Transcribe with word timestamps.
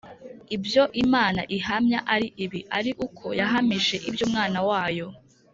ibyo 0.55 0.83
Imana 1.03 1.41
ihamya 1.57 1.99
ari 2.13 2.27
ibi, 2.43 2.59
ari 2.77 2.91
uko 3.05 3.25
yahamije 3.39 3.95
iby'Umwana 4.09 4.59
wayo. 4.69 5.07